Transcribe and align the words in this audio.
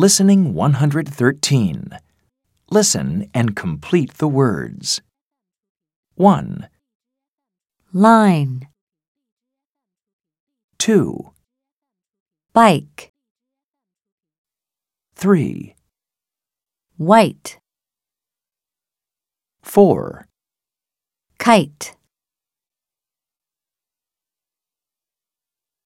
Listening 0.00 0.54
113. 0.54 1.98
Listen 2.70 3.28
and 3.34 3.56
complete 3.56 4.14
the 4.18 4.28
words. 4.28 5.00
1, 6.14 6.68
line, 7.92 8.68
2, 10.78 11.30
bike, 12.52 13.12
3, 15.16 15.74
white, 16.96 17.58
4, 19.62 20.28
kite. 21.38 21.97